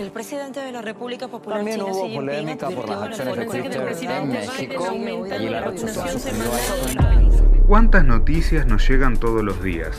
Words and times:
El 0.00 0.12
presidente 0.12 0.60
de 0.60 0.72
la 0.72 0.80
República 0.80 1.28
Popular 1.28 1.58
También 1.58 1.78
China, 1.78 1.92
hubo 1.92 2.04
Xi 2.04 2.08
Jinping, 2.08 2.26
polémica 2.26 2.70
por 2.70 2.88
las 2.88 3.02
acciones 3.02 3.36
de 3.36 3.44
Twitter 3.44 4.12
en 4.12 4.28
México 4.30 4.94
y 4.94 5.48
la 5.50 5.60
vacunación 5.60 6.18
semanal. 6.18 7.30
¿Cuántas 7.66 8.04
noticias 8.06 8.64
nos 8.64 8.88
llegan 8.88 9.18
todos 9.18 9.44
los 9.44 9.62
días? 9.62 9.90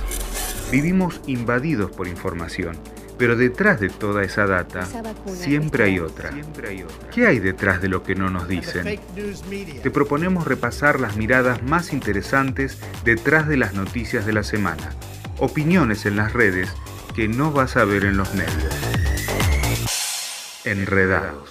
Vivimos 0.72 1.22
invadidos 1.28 1.92
por 1.92 2.08
información, 2.08 2.78
pero 3.20 3.36
detrás 3.36 3.80
de 3.80 3.90
toda 3.90 4.24
esa 4.24 4.48
data 4.48 4.88
siempre 5.28 5.84
hay 5.84 6.00
otra. 6.00 6.32
¿Qué 7.14 7.28
hay 7.28 7.38
detrás 7.38 7.80
de 7.80 7.90
lo 7.90 8.02
que 8.02 8.16
no 8.16 8.32
nos 8.32 8.48
dicen? 8.48 9.00
Te 9.84 9.92
proponemos 9.92 10.48
repasar 10.48 11.00
las 11.00 11.16
miradas 11.16 11.62
más 11.62 11.94
interesantes 11.94 12.80
detrás 13.06 13.48
de 13.48 13.58
las 13.58 13.76
noticias 13.76 14.26
de 14.26 14.34
la 14.34 14.42
semana. 14.42 14.96
Opiniones 15.38 16.08
en 16.08 16.16
las 16.16 16.34
redes 16.34 16.74
que 17.16 17.28
no 17.28 17.52
vas 17.52 17.78
a 17.78 17.86
ver 17.86 18.06
en 18.06 18.18
los 18.18 18.34
medios. 18.34 18.91
Enredados. 20.64 21.50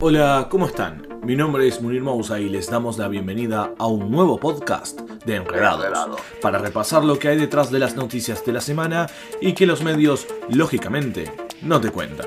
Hola, 0.00 0.48
¿cómo 0.50 0.66
están? 0.66 1.06
Mi 1.22 1.36
nombre 1.36 1.68
es 1.68 1.80
Munir 1.80 2.02
Mousa 2.02 2.40
y 2.40 2.48
les 2.48 2.68
damos 2.68 2.98
la 2.98 3.06
bienvenida 3.06 3.72
a 3.78 3.86
un 3.86 4.10
nuevo 4.10 4.40
podcast 4.40 5.00
de 5.24 5.36
Enredados, 5.36 6.20
para 6.42 6.58
repasar 6.58 7.04
lo 7.04 7.16
que 7.20 7.28
hay 7.28 7.36
detrás 7.36 7.70
de 7.70 7.78
las 7.78 7.94
noticias 7.94 8.44
de 8.44 8.52
la 8.52 8.60
semana 8.60 9.06
y 9.40 9.52
que 9.52 9.64
los 9.64 9.84
medios, 9.84 10.26
lógicamente, 10.48 11.32
no 11.62 11.80
te 11.80 11.90
cuentan. 11.90 12.26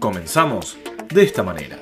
Comenzamos 0.00 0.78
de 1.12 1.22
esta 1.24 1.42
manera. 1.42 1.78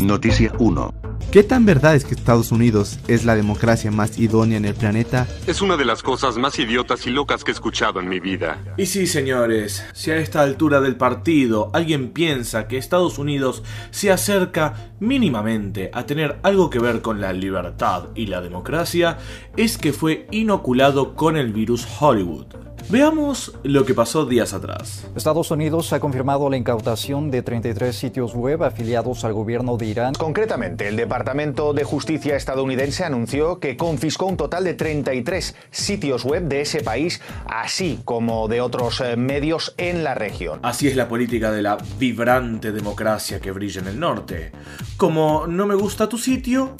Noticia 0.00 0.52
1. 0.58 0.94
¿Qué 1.32 1.42
tan 1.42 1.64
verdad 1.64 1.94
es 1.94 2.04
que 2.04 2.14
Estados 2.14 2.52
Unidos 2.52 2.98
es 3.08 3.24
la 3.24 3.34
democracia 3.34 3.90
más 3.90 4.18
idónea 4.18 4.58
en 4.58 4.66
el 4.66 4.74
planeta? 4.74 5.26
Es 5.46 5.62
una 5.62 5.76
de 5.76 5.84
las 5.84 6.02
cosas 6.02 6.36
más 6.36 6.58
idiotas 6.58 7.06
y 7.06 7.10
locas 7.10 7.44
que 7.44 7.50
he 7.50 7.54
escuchado 7.54 8.00
en 8.00 8.08
mi 8.08 8.20
vida. 8.20 8.62
Y 8.76 8.86
sí, 8.86 9.06
señores, 9.06 9.84
si 9.94 10.10
a 10.10 10.16
esta 10.16 10.42
altura 10.42 10.80
del 10.80 10.96
partido 10.96 11.70
alguien 11.72 12.10
piensa 12.10 12.68
que 12.68 12.76
Estados 12.76 13.18
Unidos 13.18 13.62
se 13.90 14.12
acerca 14.12 14.92
mínimamente 15.00 15.90
a 15.92 16.04
tener 16.04 16.38
algo 16.42 16.68
que 16.68 16.78
ver 16.78 17.00
con 17.00 17.20
la 17.20 17.32
libertad 17.32 18.08
y 18.14 18.26
la 18.26 18.40
democracia, 18.40 19.18
es 19.56 19.78
que 19.78 19.92
fue 19.92 20.26
inoculado 20.30 21.14
con 21.14 21.36
el 21.36 21.52
virus 21.52 21.86
Hollywood. 22.00 22.65
Veamos 22.88 23.52
lo 23.64 23.84
que 23.84 23.94
pasó 23.94 24.26
días 24.26 24.54
atrás. 24.54 25.08
Estados 25.16 25.50
Unidos 25.50 25.92
ha 25.92 25.98
confirmado 25.98 26.48
la 26.48 26.56
incautación 26.56 27.32
de 27.32 27.42
33 27.42 27.94
sitios 27.94 28.32
web 28.32 28.62
afiliados 28.62 29.24
al 29.24 29.32
gobierno 29.32 29.76
de 29.76 29.86
Irán. 29.86 30.14
Concretamente, 30.14 30.86
el 30.86 30.94
Departamento 30.94 31.72
de 31.72 31.82
Justicia 31.82 32.36
estadounidense 32.36 33.02
anunció 33.02 33.58
que 33.58 33.76
confiscó 33.76 34.26
un 34.26 34.36
total 34.36 34.62
de 34.62 34.74
33 34.74 35.56
sitios 35.72 36.24
web 36.24 36.44
de 36.44 36.60
ese 36.60 36.84
país, 36.84 37.20
así 37.46 37.98
como 38.04 38.46
de 38.46 38.60
otros 38.60 39.00
eh, 39.00 39.16
medios 39.16 39.74
en 39.78 40.04
la 40.04 40.14
región. 40.14 40.60
Así 40.62 40.86
es 40.86 40.94
la 40.94 41.08
política 41.08 41.50
de 41.50 41.62
la 41.62 41.78
vibrante 41.98 42.70
democracia 42.70 43.40
que 43.40 43.50
brilla 43.50 43.80
en 43.80 43.88
el 43.88 43.98
norte. 43.98 44.52
Como 44.96 45.48
no 45.48 45.66
me 45.66 45.74
gusta 45.74 46.08
tu 46.08 46.18
sitio, 46.18 46.76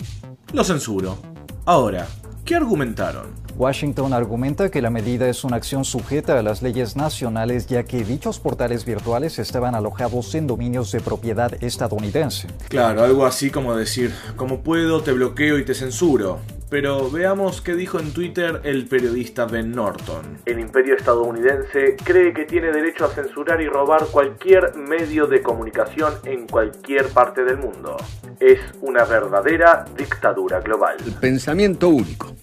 lo 0.53 0.63
censuro. 0.63 1.19
Ahora, 1.65 2.07
¿qué 2.47 2.55
argumentaron? 2.55 3.27
Washington 3.59 4.13
argumenta 4.13 4.71
que 4.71 4.81
la 4.81 4.89
medida 4.89 5.29
es 5.29 5.43
una 5.43 5.57
acción 5.57 5.85
sujeta 5.85 6.39
a 6.39 6.43
las 6.43 6.63
leyes 6.63 6.95
nacionales 6.95 7.67
ya 7.67 7.83
que 7.83 8.05
dichos 8.05 8.39
portales 8.39 8.85
virtuales 8.85 9.39
estaban 9.39 9.75
alojados 9.75 10.35
en 10.35 10.47
dominios 10.47 10.93
de 10.93 11.01
propiedad 11.01 11.53
estadounidense. 11.63 12.49
Claro, 12.69 13.03
algo 13.03 13.27
así 13.27 13.51
como 13.51 13.75
decir, 13.75 14.15
como 14.37 14.61
puedo, 14.61 15.03
te 15.03 15.13
bloqueo 15.13 15.59
y 15.59 15.65
te 15.65 15.75
censuro. 15.75 16.39
Pero 16.69 17.09
veamos 17.11 17.61
qué 17.61 17.75
dijo 17.75 18.01
en 18.01 18.13
Twitter 18.13 18.61
el 18.65 18.87
periodista 18.87 19.47
Ben 19.47 19.71
Norton. 19.71 20.39
El 20.47 20.59
imperio 20.59 20.97
estadounidense 20.97 21.97
cree 22.03 22.35
que 22.35 22.45
tiene 22.45 22.73
derecho 22.73 23.05
a 23.05 23.09
censurar 23.09 23.61
y 23.61 23.69
robar 23.69 24.07
cualquier 24.07 24.75
medio 24.77 25.27
de 25.27 25.43
comunicación 25.43 26.15
en 26.25 26.49
cualquier 26.49 27.07
parte 27.09 27.45
del 27.45 27.59
mundo. 27.59 27.97
Es 28.41 28.59
una 28.81 29.05
verdadera 29.05 29.85
dictadura 29.97 30.61
global. 30.61 30.97
El 31.07 31.15
pensamiento 31.15 31.89
único. 31.89 32.35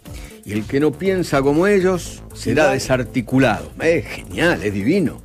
Y 0.46 0.54
el 0.54 0.66
que 0.66 0.80
no 0.80 0.92
piensa 0.92 1.42
como 1.42 1.68
ellos 1.68 2.24
será 2.34 2.72
desarticulado. 2.72 3.72
Es 3.82 4.06
genial, 4.06 4.64
es 4.64 4.74
divino. 4.74 5.22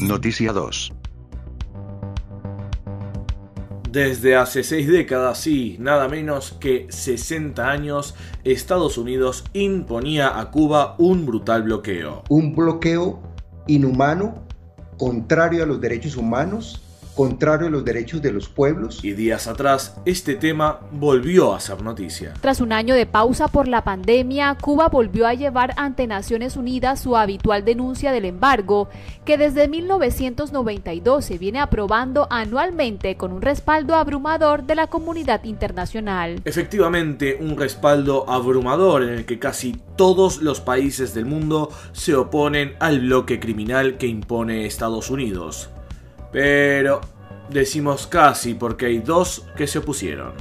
Noticia 0.00 0.52
2. 0.52 0.92
Desde 3.92 4.36
hace 4.36 4.64
seis 4.64 4.88
décadas 4.88 5.46
y 5.46 5.76
nada 5.78 6.08
menos 6.08 6.56
que 6.58 6.86
60 6.88 7.68
años, 7.68 8.14
Estados 8.42 8.96
Unidos 8.96 9.44
imponía 9.52 10.40
a 10.40 10.50
Cuba 10.50 10.94
un 10.96 11.26
brutal 11.26 11.64
bloqueo. 11.64 12.22
Un 12.30 12.56
bloqueo 12.56 13.20
inhumano, 13.66 14.46
contrario 14.96 15.62
a 15.62 15.66
los 15.66 15.78
derechos 15.78 16.16
humanos, 16.16 16.81
contrario 17.14 17.68
a 17.68 17.70
los 17.70 17.84
derechos 17.84 18.22
de 18.22 18.32
los 18.32 18.48
pueblos. 18.48 19.04
Y 19.04 19.12
días 19.12 19.46
atrás, 19.46 19.96
este 20.04 20.34
tema 20.34 20.80
volvió 20.92 21.54
a 21.54 21.60
ser 21.60 21.82
noticia. 21.82 22.34
Tras 22.40 22.60
un 22.60 22.72
año 22.72 22.94
de 22.94 23.06
pausa 23.06 23.48
por 23.48 23.68
la 23.68 23.84
pandemia, 23.84 24.56
Cuba 24.60 24.88
volvió 24.88 25.26
a 25.26 25.34
llevar 25.34 25.74
ante 25.76 26.06
Naciones 26.06 26.56
Unidas 26.56 27.00
su 27.00 27.16
habitual 27.16 27.64
denuncia 27.64 28.12
del 28.12 28.24
embargo, 28.24 28.88
que 29.24 29.38
desde 29.38 29.68
1992 29.68 31.24
se 31.24 31.38
viene 31.38 31.60
aprobando 31.60 32.26
anualmente 32.30 33.16
con 33.16 33.32
un 33.32 33.42
respaldo 33.42 33.94
abrumador 33.94 34.64
de 34.64 34.74
la 34.74 34.86
comunidad 34.86 35.44
internacional. 35.44 36.40
Efectivamente, 36.44 37.38
un 37.40 37.56
respaldo 37.56 38.28
abrumador 38.28 39.02
en 39.02 39.10
el 39.10 39.26
que 39.26 39.38
casi 39.38 39.76
todos 39.96 40.42
los 40.42 40.60
países 40.60 41.14
del 41.14 41.26
mundo 41.26 41.70
se 41.92 42.14
oponen 42.14 42.74
al 42.80 43.00
bloque 43.00 43.38
criminal 43.40 43.98
que 43.98 44.06
impone 44.06 44.66
Estados 44.66 45.10
Unidos. 45.10 45.70
Pero 46.32 47.00
decimos 47.50 48.06
casi 48.06 48.54
porque 48.54 48.86
hay 48.86 48.98
dos 48.98 49.44
que 49.56 49.66
se 49.66 49.78
opusieron. 49.78 50.32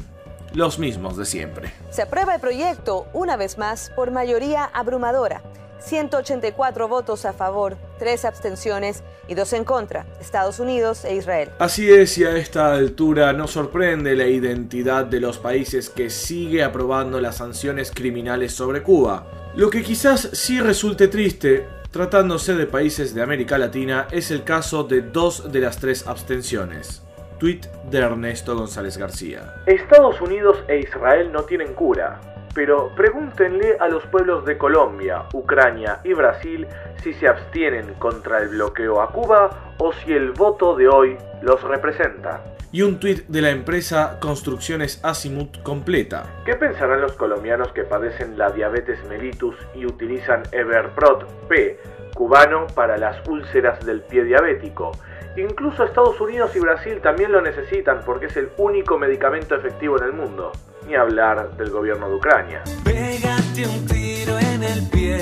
Los 0.53 0.79
mismos 0.79 1.15
de 1.17 1.25
siempre. 1.25 1.73
Se 1.91 2.01
aprueba 2.01 2.35
el 2.35 2.41
proyecto 2.41 3.07
una 3.13 3.37
vez 3.37 3.57
más 3.57 3.91
por 3.95 4.11
mayoría 4.11 4.65
abrumadora. 4.65 5.41
184 5.79 6.87
votos 6.87 7.25
a 7.25 7.33
favor, 7.33 7.77
3 7.99 8.25
abstenciones 8.25 9.03
y 9.27 9.33
2 9.33 9.53
en 9.53 9.63
contra, 9.63 10.05
Estados 10.19 10.59
Unidos 10.59 11.05
e 11.05 11.15
Israel. 11.15 11.49
Así 11.57 11.91
es, 11.91 12.17
y 12.17 12.23
a 12.23 12.35
esta 12.37 12.73
altura 12.73 13.33
no 13.33 13.47
sorprende 13.47 14.15
la 14.15 14.27
identidad 14.27 15.05
de 15.05 15.19
los 15.19 15.39
países 15.39 15.89
que 15.89 16.09
sigue 16.09 16.63
aprobando 16.63 17.19
las 17.19 17.37
sanciones 17.37 17.91
criminales 17.91 18.53
sobre 18.53 18.83
Cuba. 18.83 19.25
Lo 19.55 19.69
que 19.69 19.81
quizás 19.81 20.29
sí 20.33 20.59
resulte 20.59 21.07
triste 21.07 21.67
Tratándose 21.91 22.55
de 22.55 22.67
países 22.67 23.13
de 23.13 23.21
América 23.21 23.57
Latina, 23.57 24.07
es 24.11 24.31
el 24.31 24.45
caso 24.45 24.85
de 24.85 25.01
dos 25.01 25.51
de 25.51 25.59
las 25.59 25.77
tres 25.77 26.07
abstenciones. 26.07 27.05
Tweet 27.37 27.63
de 27.89 27.99
Ernesto 27.99 28.55
González 28.55 28.97
García. 28.97 29.55
Estados 29.65 30.21
Unidos 30.21 30.63
e 30.69 30.79
Israel 30.79 31.33
no 31.33 31.43
tienen 31.43 31.73
cura, 31.73 32.21
pero 32.55 32.95
pregúntenle 32.95 33.75
a 33.77 33.89
los 33.89 34.05
pueblos 34.05 34.45
de 34.45 34.57
Colombia, 34.57 35.25
Ucrania 35.33 35.99
y 36.05 36.13
Brasil 36.13 36.65
si 37.03 37.13
se 37.15 37.27
abstienen 37.27 37.93
contra 37.95 38.37
el 38.39 38.47
bloqueo 38.47 39.01
a 39.01 39.11
Cuba 39.11 39.73
o 39.77 39.91
si 39.91 40.13
el 40.13 40.31
voto 40.31 40.77
de 40.77 40.87
hoy 40.87 41.17
los 41.41 41.61
representa 41.61 42.41
y 42.71 42.81
un 42.83 42.99
tuit 42.99 43.27
de 43.27 43.41
la 43.41 43.49
empresa 43.49 44.17
Construcciones 44.19 44.99
Azimuth 45.03 45.61
completa. 45.61 46.23
¿Qué 46.45 46.55
pensarán 46.55 47.01
los 47.01 47.13
colombianos 47.13 47.71
que 47.73 47.83
padecen 47.83 48.37
la 48.37 48.49
diabetes 48.51 49.03
mellitus 49.09 49.55
y 49.75 49.85
utilizan 49.85 50.43
Everprot 50.51 51.47
P, 51.47 51.79
cubano, 52.13 52.67
para 52.67 52.97
las 52.97 53.27
úlceras 53.27 53.85
del 53.85 54.01
pie 54.01 54.23
diabético? 54.23 54.91
Incluso 55.37 55.83
Estados 55.85 56.19
Unidos 56.19 56.55
y 56.55 56.59
Brasil 56.59 56.99
también 57.01 57.31
lo 57.31 57.41
necesitan 57.41 58.01
porque 58.05 58.25
es 58.27 58.37
el 58.37 58.49
único 58.57 58.97
medicamento 58.97 59.55
efectivo 59.55 59.97
en 59.97 60.05
el 60.05 60.13
mundo. 60.13 60.51
Ni 60.87 60.95
hablar 60.95 61.55
del 61.57 61.69
gobierno 61.69 62.09
de 62.09 62.15
Ucrania. 62.15 62.63
Pégate 62.83 63.67
un 63.67 63.85
tiro 63.85 64.37
en 64.39 64.63
el 64.63 64.89
pie, 64.89 65.19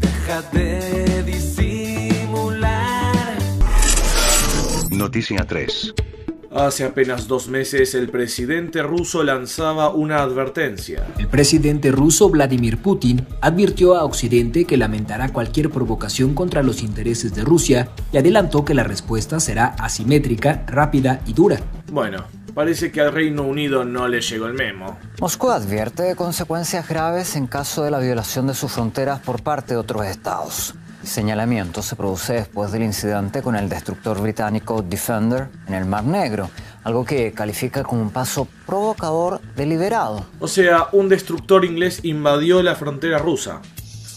deja 0.00 0.42
de 0.52 1.22
disimular. 1.24 2.76
Noticia 4.90 5.44
3. 5.46 5.94
Hace 6.56 6.84
apenas 6.84 7.28
dos 7.28 7.48
meses 7.48 7.94
el 7.94 8.08
presidente 8.08 8.82
ruso 8.82 9.22
lanzaba 9.22 9.90
una 9.90 10.22
advertencia. 10.22 11.06
El 11.18 11.28
presidente 11.28 11.90
ruso 11.90 12.30
Vladimir 12.30 12.78
Putin 12.80 13.26
advirtió 13.42 13.94
a 13.94 14.04
Occidente 14.04 14.64
que 14.64 14.78
lamentará 14.78 15.34
cualquier 15.34 15.68
provocación 15.68 16.32
contra 16.32 16.62
los 16.62 16.82
intereses 16.82 17.34
de 17.34 17.44
Rusia 17.44 17.90
y 18.10 18.16
adelantó 18.16 18.64
que 18.64 18.72
la 18.72 18.84
respuesta 18.84 19.38
será 19.38 19.74
asimétrica, 19.78 20.64
rápida 20.66 21.20
y 21.26 21.34
dura. 21.34 21.60
Bueno, 21.92 22.24
parece 22.54 22.90
que 22.90 23.02
al 23.02 23.12
Reino 23.12 23.42
Unido 23.42 23.84
no 23.84 24.08
le 24.08 24.22
llegó 24.22 24.46
el 24.46 24.54
memo. 24.54 24.98
Moscú 25.20 25.50
advierte 25.50 26.04
de 26.04 26.16
consecuencias 26.16 26.88
graves 26.88 27.36
en 27.36 27.48
caso 27.48 27.84
de 27.84 27.90
la 27.90 27.98
violación 27.98 28.46
de 28.46 28.54
sus 28.54 28.72
fronteras 28.72 29.20
por 29.20 29.42
parte 29.42 29.74
de 29.74 29.80
otros 29.80 30.06
estados. 30.06 30.74
El 31.06 31.12
señalamiento 31.12 31.82
se 31.82 31.94
produce 31.94 32.32
después 32.32 32.72
del 32.72 32.82
incidente 32.82 33.40
con 33.40 33.54
el 33.54 33.68
destructor 33.68 34.20
británico 34.20 34.82
Defender 34.82 35.46
en 35.68 35.74
el 35.74 35.84
Mar 35.84 36.02
Negro, 36.02 36.50
algo 36.82 37.04
que 37.04 37.30
califica 37.32 37.84
como 37.84 38.02
un 38.02 38.10
paso 38.10 38.48
provocador 38.66 39.40
deliberado. 39.54 40.26
O 40.40 40.48
sea, 40.48 40.88
un 40.90 41.08
destructor 41.08 41.64
inglés 41.64 42.00
invadió 42.02 42.60
la 42.60 42.74
frontera 42.74 43.18
rusa. 43.18 43.62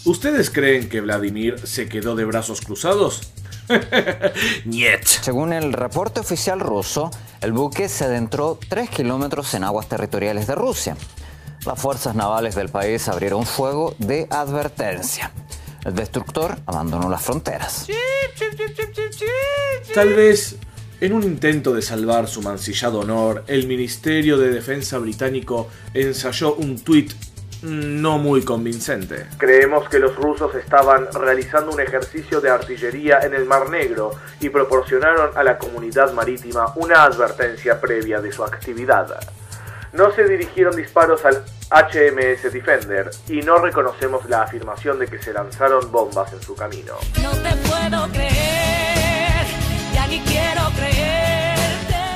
¿Ustedes 0.04 0.50
creen 0.50 0.88
que 0.88 1.00
Vladimir 1.00 1.64
se 1.64 1.88
quedó 1.88 2.16
de 2.16 2.24
brazos 2.24 2.60
cruzados? 2.60 3.20
Niet. 4.64 5.04
Según 5.04 5.52
el 5.52 5.72
reporte 5.72 6.18
oficial 6.18 6.58
ruso, 6.58 7.12
el 7.40 7.52
buque 7.52 7.88
se 7.88 8.06
adentró 8.06 8.58
3 8.68 8.90
kilómetros 8.90 9.54
en 9.54 9.62
aguas 9.62 9.88
territoriales 9.88 10.48
de 10.48 10.56
Rusia. 10.56 10.96
Las 11.64 11.78
fuerzas 11.78 12.16
navales 12.16 12.56
del 12.56 12.68
país 12.68 13.06
abrieron 13.06 13.46
fuego 13.46 13.94
de 13.98 14.26
advertencia. 14.28 15.30
El 15.84 15.94
destructor 15.94 16.56
abandonó 16.66 17.08
las 17.08 17.22
fronteras. 17.22 17.86
Tal 19.94 20.12
vez 20.14 20.56
en 21.00 21.12
un 21.14 21.22
intento 21.22 21.72
de 21.72 21.80
salvar 21.80 22.28
su 22.28 22.42
mancillado 22.42 23.00
honor, 23.00 23.44
el 23.46 23.66
Ministerio 23.66 24.36
de 24.36 24.50
Defensa 24.50 24.98
británico 24.98 25.68
ensayó 25.94 26.54
un 26.54 26.78
tuit 26.78 27.12
no 27.62 28.18
muy 28.18 28.42
convincente. 28.42 29.26
Creemos 29.38 29.88
que 29.88 29.98
los 29.98 30.14
rusos 30.16 30.54
estaban 30.54 31.08
realizando 31.12 31.72
un 31.72 31.80
ejercicio 31.80 32.40
de 32.40 32.50
artillería 32.50 33.20
en 33.22 33.34
el 33.34 33.44
Mar 33.44 33.68
Negro 33.70 34.12
y 34.40 34.48
proporcionaron 34.48 35.36
a 35.36 35.42
la 35.42 35.58
comunidad 35.58 36.12
marítima 36.12 36.72
una 36.76 37.04
advertencia 37.04 37.80
previa 37.80 38.20
de 38.20 38.32
su 38.32 38.44
actividad. 38.44 39.18
No 39.92 40.12
se 40.12 40.24
dirigieron 40.24 40.76
disparos 40.76 41.24
al 41.24 41.44
HMS 41.70 42.52
Defender 42.52 43.10
y 43.28 43.40
no 43.42 43.58
reconocemos 43.58 44.28
la 44.28 44.42
afirmación 44.42 44.98
de 45.00 45.06
que 45.08 45.20
se 45.20 45.32
lanzaron 45.32 45.90
bombas 45.90 46.32
en 46.32 46.40
su 46.40 46.54
camino. 46.54 46.94
No 47.20 47.30
te 47.30 47.56
puedo 47.68 48.08
creer, 48.12 49.46
ya 49.92 50.06
ni 50.06 50.20
quiero 50.20 50.60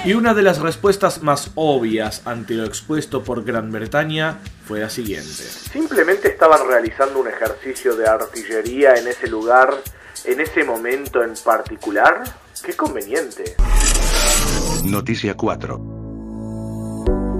Y 0.04 0.14
una 0.14 0.34
de 0.34 0.42
las 0.42 0.60
respuestas 0.60 1.22
más 1.22 1.50
obvias 1.56 2.22
ante 2.26 2.54
lo 2.54 2.64
expuesto 2.64 3.24
por 3.24 3.42
Gran 3.42 3.72
Bretaña 3.72 4.38
fue 4.66 4.80
la 4.80 4.90
siguiente. 4.90 5.42
Simplemente 5.42 6.28
estaban 6.28 6.68
realizando 6.68 7.18
un 7.18 7.28
ejercicio 7.28 7.96
de 7.96 8.06
artillería 8.06 8.94
en 8.94 9.08
ese 9.08 9.26
lugar, 9.26 9.74
en 10.24 10.40
ese 10.40 10.62
momento 10.62 11.24
en 11.24 11.34
particular. 11.44 12.22
Qué 12.64 12.74
conveniente. 12.74 13.56
Noticia 14.84 15.34
4. 15.34 15.93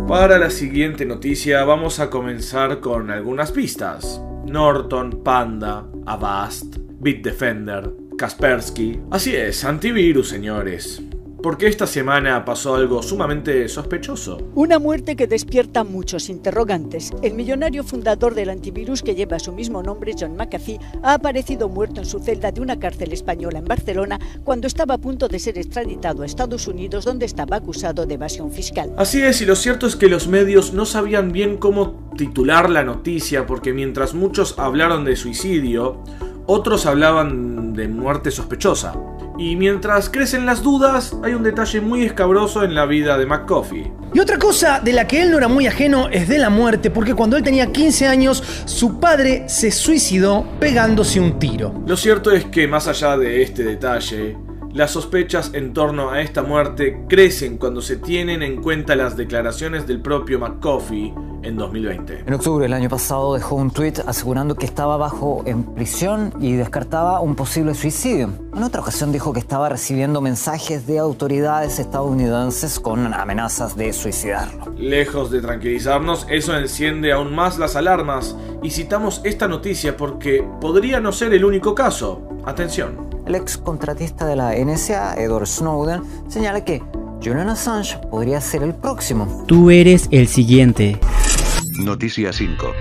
Para 0.09 0.39
la 0.39 0.51
siguiente 0.51 1.07
noticia 1.07 1.65
vamos 1.65 1.99
a 1.99 2.11
comenzar 2.11 2.81
con 2.81 3.11
algunas 3.11 3.51
pistas. 3.53 4.21
Norton, 4.45 5.23
Panda, 5.25 5.87
Avast, 6.05 6.77
Bitdefender, 7.01 7.91
Kaspersky. 8.19 9.01
Así 9.11 9.35
es, 9.35 9.65
antivirus, 9.65 10.29
señores 10.29 11.03
porque 11.45 11.67
esta 11.67 11.87
semana 11.87 12.43
pasó 12.43 12.75
algo 12.75 13.03
sumamente 13.03 13.69
sospechoso. 13.69 14.39
Una 14.55 14.79
muerte 14.79 15.15
que 15.15 15.27
despierta 15.27 15.85
muchos 15.85 16.31
interrogantes. 16.31 17.11
El 17.21 17.35
millonario 17.35 17.85
fundador 17.85 18.35
del 18.35 18.49
antivirus 18.49 19.03
que 19.03 19.15
lleva 19.15 19.39
su 19.39 19.53
mismo 19.53 19.83
nombre, 19.83 20.15
John 20.19 20.37
McAfee, 20.37 20.81
ha 21.03 21.13
aparecido 21.13 21.69
muerto 21.69 22.01
en 22.01 22.07
su 22.07 22.19
celda 22.19 22.51
de 22.51 22.63
una 22.63 22.79
cárcel 22.79 23.13
española 23.13 23.59
en 23.59 23.67
Barcelona 23.67 24.19
cuando 24.43 24.67
estaba 24.67 24.95
a 24.95 24.99
punto 24.99 25.29
de 25.29 25.39
ser 25.39 25.59
extraditado 25.59 26.23
a 26.23 26.27
Estados 26.27 26.67
Unidos 26.67 27.05
donde 27.05 27.27
estaba 27.27 27.57
acusado 27.57 28.07
de 28.07 28.15
evasión 28.15 28.51
fiscal. 28.51 28.95
Así 28.97 29.21
es, 29.21 29.43
y 29.43 29.45
lo 29.45 29.55
cierto 29.55 29.87
es 29.87 29.97
que 29.97 30.09
los 30.09 30.27
medios 30.27 30.73
no 30.73 30.87
sabían 30.87 31.31
bien 31.31 31.59
cómo 31.59 32.09
titular 32.17 32.71
la 32.71 32.85
noticia 32.85 33.45
porque 33.45 33.75
mientras 33.75 34.15
muchos 34.15 34.59
hablaron 34.59 35.05
de 35.05 35.15
suicidio, 35.15 36.03
otros 36.47 36.87
hablaban 36.87 37.75
de 37.75 37.87
muerte 37.89 38.31
sospechosa. 38.31 38.95
Y 39.37 39.57
mientras 39.57 40.09
crecen 40.09 40.47
las 40.47 40.63
dudas, 40.63 41.17
hay 41.25 41.35
un 41.35 41.43
detalle 41.43 41.81
muy 41.81 42.05
escabroso 42.05 42.63
en 42.63 42.75
la 42.75 42.87
vida 42.87 43.19
de 43.19 43.27
McCoffee. 43.27 43.93
Y 44.13 44.21
otra 44.21 44.39
cosa 44.39 44.79
de 44.79 44.93
la 44.93 45.09
que 45.09 45.23
él 45.23 45.33
no 45.33 45.39
era 45.39 45.49
muy 45.49 45.67
ajeno 45.67 46.09
es 46.09 46.29
de 46.29 46.39
la 46.39 46.51
muerte, 46.51 46.91
porque 46.91 47.15
cuando 47.15 47.37
él 47.37 47.43
tenía 47.43 47.73
15 47.73 48.07
años, 48.07 48.43
su 48.65 49.01
padre 49.01 49.49
se 49.49 49.73
suicidó 49.73 50.47
pegándose 50.61 51.19
un 51.19 51.39
tiro. 51.41 51.75
Lo 51.85 51.97
cierto 51.97 52.31
es 52.31 52.45
que 52.45 52.69
más 52.69 52.87
allá 52.87 53.17
de 53.17 53.43
este 53.43 53.65
detalle, 53.65 54.37
las 54.73 54.93
sospechas 54.93 55.51
en 55.55 55.73
torno 55.73 56.11
a 56.11 56.21
esta 56.21 56.43
muerte 56.43 57.05
crecen 57.09 57.59
cuando 57.59 57.81
se 57.81 57.97
tienen 57.97 58.43
en 58.43 58.63
cuenta 58.63 58.95
las 58.95 59.17
declaraciones 59.17 59.87
del 59.87 60.01
propio 60.01 60.39
McCoffee 60.39 61.13
en 61.45 61.57
2020. 61.57 62.25
En 62.27 62.35
octubre 62.35 62.65
del 62.65 62.73
año 62.73 62.89
pasado 62.89 63.35
dejó 63.35 63.57
un 63.57 63.71
tuit 63.71 64.01
asegurando 64.07 64.57
que 64.57 64.67
estaba 64.67 64.97
bajo 64.97 65.43
en 65.47 65.65
prisión 65.65 66.33
y 66.41 66.55
descartaba 66.55 67.21
un 67.21 67.37
posible 67.37 67.75
suicidio. 67.75 68.31
En 68.55 68.63
otra 68.63 68.81
ocasión 68.81 69.13
dijo 69.13 69.33
que 69.33 69.41
estaba 69.41 69.69
recibiendo 69.69 70.21
mensajes 70.21 70.87
de 70.87 70.99
autoridades 70.99 71.79
estadounidenses 71.79 72.81
con 72.81 73.13
amenazas 73.13 73.77
de 73.77 73.93
suicidarlo. 73.93 74.73
Lejos 74.77 75.31
de 75.31 75.41
tranquilizarnos, 75.41 76.27
eso 76.31 76.57
enciende 76.57 77.13
aún 77.13 77.35
más 77.35 77.59
las 77.59 77.77
alarmas 77.77 78.37
y 78.63 78.71
citamos 78.71 79.21
esta 79.25 79.49
noticia 79.49 79.97
porque 79.97 80.45
podría 80.61 81.01
no 81.01 81.13
ser 81.13 81.35
el 81.35 81.45
único 81.45 81.75
caso. 81.75 82.23
Atención. 82.45 83.09
El 83.27 83.35
ex 83.35 83.57
contratista 83.57 84.27
de 84.27 84.37
la 84.37 84.55
NSA, 84.55 85.15
Edward 85.15 85.47
Snowden, 85.47 86.03
señala 86.29 86.65
que 86.65 86.83
Julian 87.25 87.49
Assange 87.49 87.99
podría 88.11 88.41
ser 88.41 88.63
el 88.63 88.75
próximo. 88.75 89.45
Tú 89.47 89.71
eres 89.71 90.09
el 90.11 90.29
siguiente. 90.29 90.99
Noticia 91.79 92.33
5. 92.33 92.73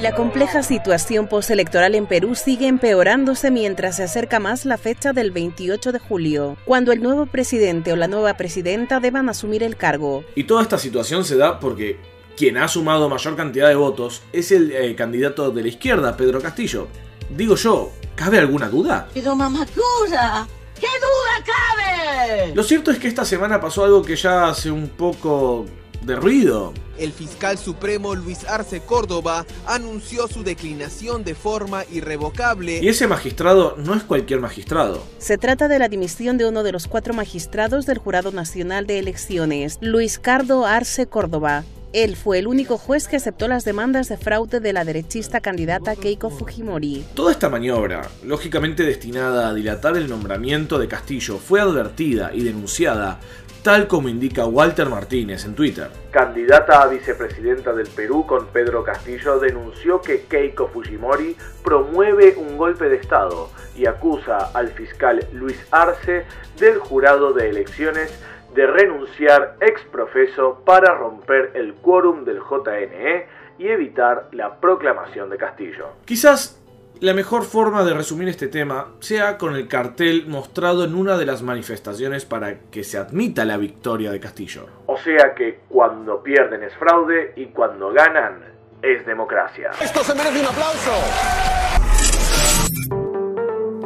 La 0.00 0.14
compleja 0.14 0.62
situación 0.62 1.26
postelectoral 1.26 1.96
en 1.96 2.06
Perú 2.06 2.36
sigue 2.36 2.68
empeorándose 2.68 3.50
mientras 3.50 3.96
se 3.96 4.04
acerca 4.04 4.38
más 4.38 4.64
la 4.64 4.78
fecha 4.78 5.12
del 5.12 5.32
28 5.32 5.90
de 5.90 5.98
julio, 5.98 6.56
cuando 6.64 6.92
el 6.92 7.02
nuevo 7.02 7.26
presidente 7.26 7.92
o 7.92 7.96
la 7.96 8.06
nueva 8.06 8.34
presidenta 8.36 9.00
deban 9.00 9.28
asumir 9.28 9.64
el 9.64 9.76
cargo. 9.76 10.24
Y 10.36 10.44
toda 10.44 10.62
esta 10.62 10.78
situación 10.78 11.24
se 11.24 11.36
da 11.36 11.58
porque 11.58 11.98
quien 12.36 12.56
ha 12.56 12.68
sumado 12.68 13.08
mayor 13.08 13.36
cantidad 13.36 13.68
de 13.68 13.74
votos 13.74 14.22
es 14.32 14.52
el 14.52 14.70
eh, 14.70 14.94
candidato 14.94 15.50
de 15.50 15.62
la 15.62 15.68
izquierda, 15.68 16.16
Pedro 16.16 16.40
Castillo. 16.40 16.86
Digo 17.30 17.56
yo, 17.56 17.90
¿cabe 18.14 18.38
alguna 18.38 18.68
duda? 18.68 19.08
Pero 19.12 19.34
mamadura, 19.34 20.46
¿qué 20.78 20.86
duda 20.86 21.44
cabe? 21.44 22.54
Lo 22.54 22.62
cierto 22.62 22.92
es 22.92 22.98
que 22.98 23.08
esta 23.08 23.24
semana 23.24 23.60
pasó 23.60 23.84
algo 23.84 24.02
que 24.02 24.14
ya 24.14 24.48
hace 24.48 24.70
un 24.70 24.88
poco 24.88 25.66
de 26.04 26.16
ruido. 26.16 26.72
El 26.98 27.12
fiscal 27.12 27.58
supremo 27.58 28.14
Luis 28.14 28.44
Arce 28.44 28.80
Córdoba 28.80 29.46
anunció 29.66 30.28
su 30.28 30.42
declinación 30.42 31.24
de 31.24 31.34
forma 31.34 31.84
irrevocable. 31.90 32.80
Y 32.82 32.88
ese 32.88 33.06
magistrado 33.06 33.76
no 33.78 33.94
es 33.94 34.02
cualquier 34.02 34.40
magistrado. 34.40 35.02
Se 35.18 35.38
trata 35.38 35.68
de 35.68 35.78
la 35.78 35.88
dimisión 35.88 36.38
de 36.38 36.46
uno 36.46 36.62
de 36.62 36.72
los 36.72 36.86
cuatro 36.86 37.14
magistrados 37.14 37.86
del 37.86 37.98
Jurado 37.98 38.32
Nacional 38.32 38.86
de 38.86 38.98
Elecciones, 38.98 39.78
Luis 39.80 40.18
Cardo 40.18 40.66
Arce 40.66 41.06
Córdoba. 41.06 41.64
Él 41.92 42.16
fue 42.16 42.38
el 42.38 42.46
único 42.46 42.78
juez 42.78 43.06
que 43.06 43.16
aceptó 43.16 43.48
las 43.48 43.66
demandas 43.66 44.08
de 44.08 44.16
fraude 44.16 44.60
de 44.60 44.72
la 44.72 44.82
derechista 44.82 45.40
candidata 45.40 45.94
Keiko 45.94 46.30
Fujimori. 46.30 47.04
Toda 47.14 47.32
esta 47.32 47.50
maniobra, 47.50 48.08
lógicamente 48.24 48.82
destinada 48.82 49.48
a 49.48 49.54
dilatar 49.54 49.98
el 49.98 50.08
nombramiento 50.08 50.78
de 50.78 50.88
Castillo, 50.88 51.36
fue 51.36 51.60
advertida 51.60 52.30
y 52.32 52.44
denunciada, 52.44 53.20
tal 53.62 53.86
como 53.86 54.08
indica 54.08 54.44
Walter 54.44 54.88
Martínez 54.88 55.44
en 55.44 55.54
Twitter. 55.54 55.88
Candidata 56.10 56.82
a 56.82 56.88
vicepresidenta 56.88 57.72
del 57.72 57.88
Perú 57.88 58.26
con 58.26 58.46
Pedro 58.48 58.82
Castillo 58.82 59.38
denunció 59.38 60.00
que 60.00 60.22
Keiko 60.22 60.68
Fujimori 60.68 61.36
promueve 61.62 62.34
un 62.36 62.58
golpe 62.58 62.88
de 62.88 62.96
Estado 62.96 63.50
y 63.76 63.86
acusa 63.86 64.50
al 64.52 64.68
fiscal 64.68 65.26
Luis 65.32 65.64
Arce 65.70 66.24
del 66.58 66.78
jurado 66.78 67.32
de 67.32 67.50
elecciones 67.50 68.12
de 68.54 68.66
renunciar 68.66 69.56
ex 69.60 69.80
profeso 69.90 70.62
para 70.64 70.94
romper 70.94 71.52
el 71.54 71.74
quórum 71.74 72.24
del 72.24 72.40
JNE 72.40 73.26
y 73.58 73.68
evitar 73.68 74.28
la 74.32 74.60
proclamación 74.60 75.30
de 75.30 75.38
Castillo. 75.38 75.86
Quizás 76.04 76.61
la 77.02 77.14
mejor 77.14 77.42
forma 77.42 77.82
de 77.82 77.94
resumir 77.94 78.28
este 78.28 78.46
tema 78.46 78.92
sea 79.00 79.36
con 79.36 79.56
el 79.56 79.66
cartel 79.66 80.26
mostrado 80.28 80.84
en 80.84 80.94
una 80.94 81.18
de 81.18 81.26
las 81.26 81.42
manifestaciones 81.42 82.24
para 82.24 82.60
que 82.70 82.84
se 82.84 82.96
admita 82.96 83.44
la 83.44 83.56
victoria 83.56 84.12
de 84.12 84.20
Castillo. 84.20 84.66
O 84.86 84.96
sea 84.96 85.34
que 85.34 85.62
cuando 85.68 86.22
pierden 86.22 86.62
es 86.62 86.72
fraude 86.76 87.32
y 87.34 87.46
cuando 87.46 87.92
ganan 87.92 88.44
es 88.80 89.04
democracia. 89.04 89.72
Esto 89.80 90.04
se 90.04 90.14
merece 90.14 90.42
un 90.42 90.46
aplauso. 90.46 90.92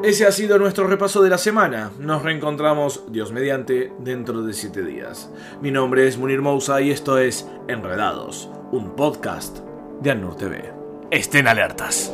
Ese 0.04 0.26
ha 0.26 0.30
sido 0.30 0.58
nuestro 0.58 0.87
repaso 0.87 1.23
de 1.23 1.30
la 1.30 1.38
semana. 1.38 1.92
Nos 1.99 2.23
reencontramos, 2.23 3.11
Dios 3.11 3.32
mediante, 3.32 3.94
dentro 3.99 4.42
de 4.42 4.52
7 4.52 4.82
días. 4.82 5.32
Mi 5.62 5.70
nombre 5.70 6.06
es 6.06 6.18
Munir 6.18 6.42
Mousa 6.42 6.82
y 6.82 6.90
esto 6.90 7.16
es 7.16 7.49
Enredados, 7.66 8.50
un 8.73 8.94
podcast 8.94 9.61
de 10.02 10.11
Annur 10.11 10.37
TV. 10.37 10.70
Estén 11.11 11.49
alertas. 11.49 12.12